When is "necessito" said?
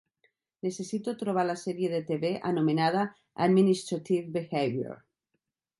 0.67-1.13